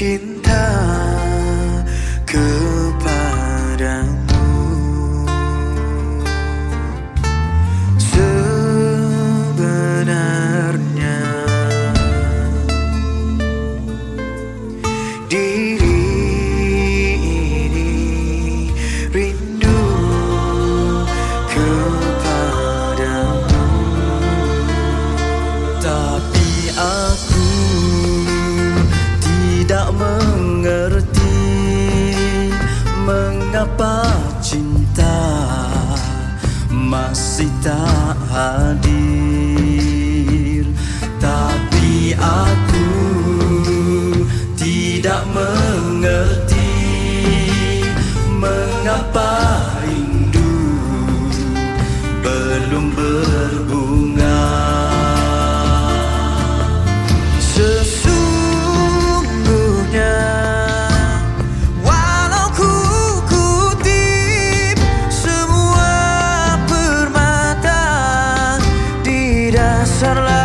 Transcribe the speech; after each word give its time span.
chín 0.00 0.39
masih 37.10 37.50
tak 37.58 38.14
hadir. 38.30 38.86
Tapi 41.18 42.14
aku 42.14 42.86
tidak 44.54 45.26
mengerti 45.34 46.70
Mengapa 48.38 49.39
sunlight. 69.90 70.39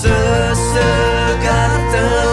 sesegar 0.00 1.72
tenang 1.92 2.29